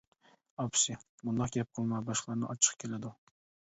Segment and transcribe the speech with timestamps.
[0.61, 0.95] ئاپىسى:
[1.27, 3.13] بۇنداق گەپ قىلما، باشقىلارنىڭ ئاچچىقى كېلىدۇ.